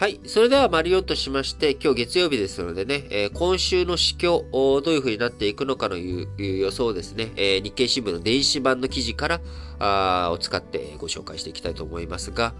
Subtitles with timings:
[0.00, 0.18] はい。
[0.24, 9.40] それでは、マリオンとしまして、今日月曜日ですのでね、えー、今週の市況、どういう風になっていくのかのいう予想をですね、えー、日経新聞の電子版の記事から
[9.78, 12.54] あを使ってご紹介していきたいと思いますが、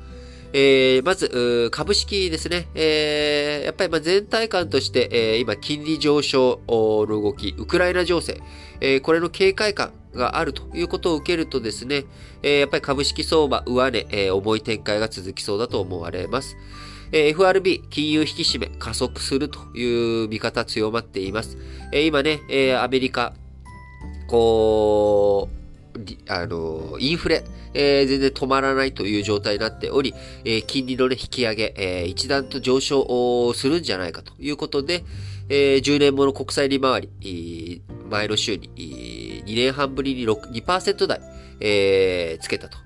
[0.53, 2.69] えー、まず、株式ですね。
[2.75, 8.39] えー、やっぱりま全体感として、えー、今、金利上昇の動き、ウクライナ情勢、
[8.83, 12.05] えー、これの警戒感があるということを受けるとですね、
[12.43, 16.59] えー、やっぱり株式相場、上値、えー、重い展開が続きそうだと思われます。
[17.13, 21.57] FRB、金融引き締め加速するという見方強まっています。
[21.93, 22.41] 今ね、
[22.81, 23.35] アメリカ、
[24.29, 25.61] こう、
[26.29, 30.15] あの、インフレ、えー、全然止まらないという状態になっており、
[30.45, 35.05] えー、金利の、ね、引き上げ、えー、一段と上昇をするんじゃないかということで、
[35.49, 38.71] え、10年もの国債利回り、前の週に
[39.51, 41.21] 2年半ぶりに2%台、
[41.61, 42.79] えー、つけたと。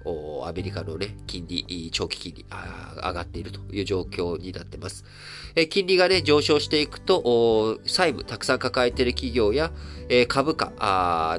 [0.47, 2.47] アメリカのね、金利、長期金利
[2.97, 5.05] 上がっているという状況になってます。
[5.55, 9.71] えー、金利がね、上昇していくと、債務たくさん抱えている企業や、
[10.09, 10.73] えー、株価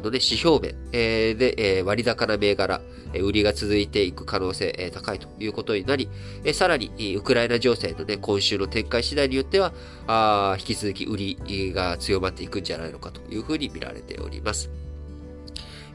[0.03, 2.81] のね、指標面、えー、で、えー、割高な銘柄、
[3.13, 6.09] 売りが続いていく可能性、えー、高いということになり、
[6.43, 9.73] えー、さらに、ウクライナ情勢のね、今週の展開次第によっては、
[10.07, 14.69] あ引き続き売りが強まっていくんじゃないのかというふうに見られております。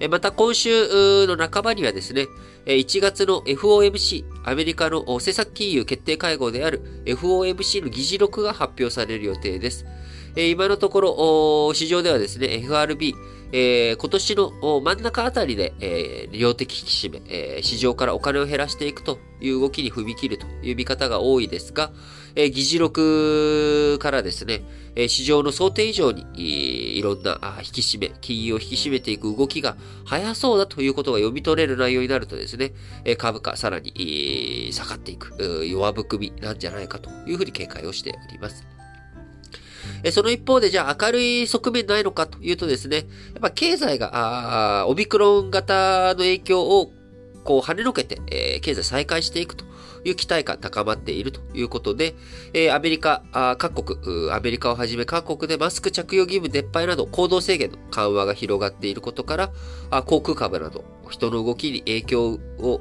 [0.08, 2.26] また今週の半ばにはですね、
[2.64, 9.84] 1月の FOMC、アメリカの政策金融決定会合である FOMC の議事録が発表される予定です。
[10.36, 13.14] え今のところ、市場ではですね、FRB、
[13.52, 21.90] えー、今年の真ん中あたりで、えー、量的引き締め、えー、市場からお金を減らしていくという動きに踏み切るという見方が多いですが、
[22.36, 24.62] えー、議事録からですね、
[24.94, 26.26] えー、市場の想定以上に、
[26.96, 32.72] いろんな引き締め、金融を引き締めていく動きが早そうだということが読み取れる内容になるとですね、
[33.04, 38.79] えー、株価さらに、下がっていく、弱含みなんじゃないかというふうに警戒をしております。
[40.12, 43.06] その一方で、じゃあ明るい側面ないのかというとですね、やっ
[43.40, 46.92] ぱ経済が、オミクロン型の影響を
[47.44, 49.64] こう跳ねのけて、えー、経済再開していくと
[50.04, 52.14] いう期待感高まっているということで、
[52.52, 59.52] えー、アメリカ、あ各国、アメリカをはじめ各国でマスク着用義務撤廃など行動制限の緩和が広がっていることから、
[59.90, 62.80] あ航空株など人の動きに影響を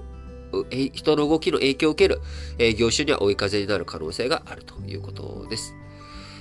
[0.72, 2.22] 人の動きの影響を受ける、
[2.58, 5.76] えー、業種には追い風になる可能性があるということです。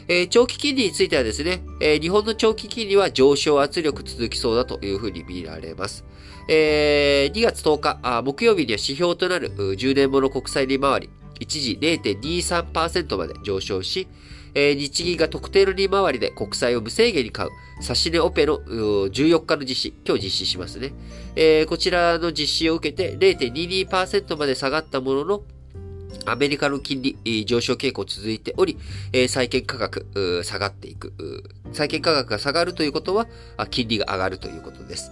[0.08, 6.04] えー、長期金利についてはですね、えー、日本の長期金利は上昇圧力続きそうだというふうに見られます。
[6.48, 11.10] えー、2月10日あ、木曜日には指標となる10年物国債利回り、
[11.40, 14.08] 一時0.23%まで上昇し、
[14.54, 17.50] えー、日銀が特定の利回りで国債を無制限に買う、
[17.82, 20.92] 指し値オペの14日の実施、今日実施しますね。
[21.36, 25.42] えー、こちらの実施を受けて0.22%まで下がったものの、
[26.26, 28.78] アメリカの金利上昇傾向続いており、
[29.28, 31.12] 債券価格下がっていく。
[31.72, 33.26] 債券価格が下がるということは、
[33.70, 35.10] 金利が上がるということです。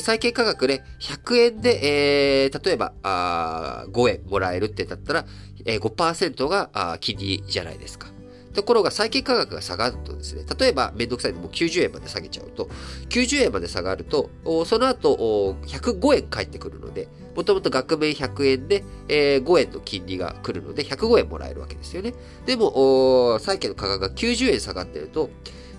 [0.00, 5.26] 債券価格で100円で、えー、例えば5円もらえるってだったら、
[5.64, 8.15] 5%が金利じゃないですか。
[8.56, 12.68] ところが債券価格が下がるとですね、例えばめんどくさいのも90円まで下げちゃうと、
[13.10, 14.30] 90円まで下がると、
[14.64, 22.14] その後105円返ってくるので、もともと額面100円で、えー、5円の金利が来るので105円もらえるわけですよね。
[22.46, 25.30] でも、債券の価格が90円下がっていると、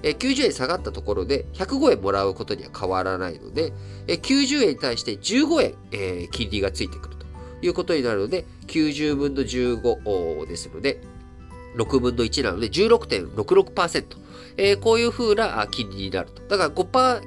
[0.04, 3.74] えー、90円下がったところで105円もらうことには変わらないので、
[4.08, 7.26] えー、90円に対して15円、えー、金利がついてくると
[7.66, 11.02] いうことになるので、90分の15ですので、
[11.76, 14.06] 6分の1なので16.66%。
[14.58, 16.42] えー、こういう風な金利になると。
[16.44, 17.22] だから5%、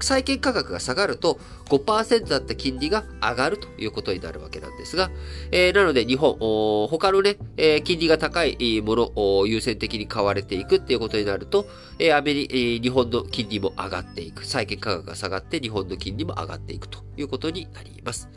[0.00, 1.38] 債券価格が下がると
[1.70, 5.10] 5%だった金利が上がるということになるわけなんですが、
[5.52, 6.36] えー、なので日本、
[6.88, 11.66] 他のね、えー、金利が高いものを優先的に買われていくっていうことになると、
[11.98, 14.44] えー、アメリ、えー、日本の金利も上がっていく。
[14.44, 18.28] 債券価格が下がって日本の金利も上がっていくということになります。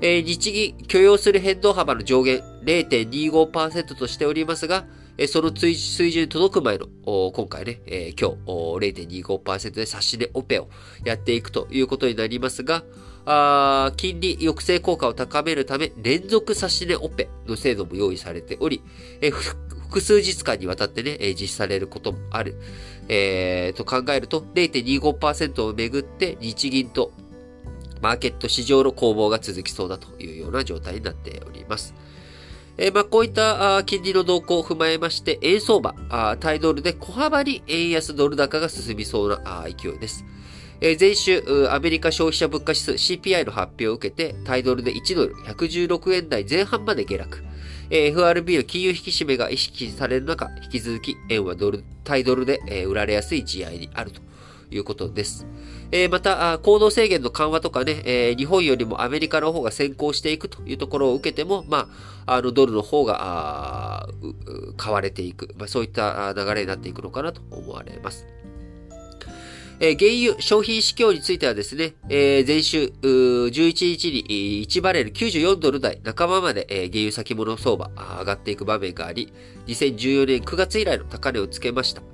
[0.00, 4.84] えー、日銀許容する変動幅の上限0.25%としておりますが、
[5.28, 7.80] その水準に届く前の、今回ね、
[8.18, 10.68] 今日0.25%で差し値オペを
[11.04, 12.63] やっていくということになりますが、
[13.26, 18.82] あ金利抑制効果を高めるため、連続差し値オペの制度も用意されており、
[19.20, 22.56] え、複数日間にわたってね、実施されることもある、
[23.08, 27.12] えー、と考えると、0.25%をめぐって日銀と
[28.02, 31.94] マーケット市場の攻防が続きそうだというような状態になっております。
[32.76, 35.94] えー、まあ、こういった金利の動向を踏まえまして、円相場、
[36.40, 40.24] タイドルで小幅に円安ドル高が進みそうな勢いです。
[40.84, 47.42] 前週、アメリカ消費者物価指数 CPI の発表を受けて、タイドルで1ドル116円台前半まで下落。
[47.88, 54.20] FRB の金融引き締めが意識される中、引き続き円はドル、タイドルで、売られやすい地合にあると
[54.70, 55.46] いうことです。
[56.10, 61.88] また、行動制限の緩和とかね、日本よりもアメリカの方が先行していくというところを受けても、ま
[62.26, 64.06] あ、あの、ドルの方が、
[64.76, 68.26] 買われていく、まあ、そういった流れになっていくのかなと思われます。
[69.84, 73.50] えー、原油消費市況についてはですね、えー、前週、11
[73.98, 77.90] 日に1バレル94ドル台半ばまで、えー、原油先物相場
[78.20, 79.30] 上がっていく場面があり、
[79.66, 82.13] 2014年9月以来の高値をつけました。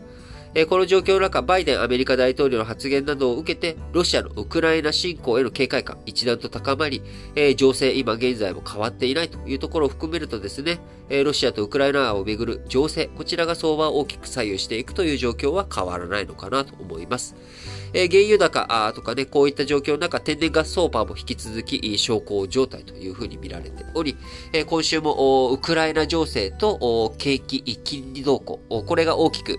[0.69, 7.03] この状況の中、バイデンアメリカ大統領の発言などを受けて、ロシアのウクライナ侵攻への警戒感、一段と高まり、
[7.57, 10.81] 情勢、今現在も変わっていないというところを含めるとですね、
[11.25, 17.37] ロシアとウクライナをめぐる情勢、こちらが相場を大きく左右していくという状況は変わらないのかなと思います。
[17.93, 24.17] 原油高とかね、こういった状況の中、天然ガス相場も引き続き小康状態というふうに見られており、
[24.67, 29.59] 今週もウクライナ情勢と景気、金利動向、これが大きく、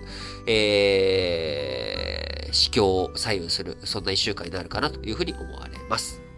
[0.82, 6.31] えー、市況を左右する、そんな一週間になるかなというふうに思われます。